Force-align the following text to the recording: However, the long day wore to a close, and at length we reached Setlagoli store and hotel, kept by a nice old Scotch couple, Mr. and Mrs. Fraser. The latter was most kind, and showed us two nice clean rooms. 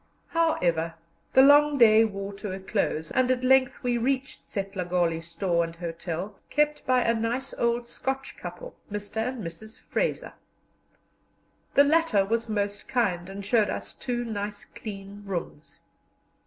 However, 0.29 0.95
the 1.31 1.43
long 1.43 1.77
day 1.77 2.03
wore 2.05 2.33
to 2.33 2.51
a 2.51 2.59
close, 2.59 3.11
and 3.11 3.29
at 3.29 3.43
length 3.43 3.83
we 3.83 3.99
reached 3.99 4.43
Setlagoli 4.43 5.21
store 5.21 5.63
and 5.63 5.75
hotel, 5.75 6.39
kept 6.49 6.83
by 6.87 7.03
a 7.03 7.13
nice 7.13 7.53
old 7.53 7.87
Scotch 7.87 8.35
couple, 8.35 8.73
Mr. 8.91 9.17
and 9.17 9.43
Mrs. 9.43 9.77
Fraser. 9.79 10.33
The 11.75 11.83
latter 11.83 12.25
was 12.25 12.49
most 12.49 12.87
kind, 12.87 13.29
and 13.29 13.45
showed 13.45 13.69
us 13.69 13.93
two 13.93 14.23
nice 14.25 14.65
clean 14.65 15.21
rooms. 15.23 15.81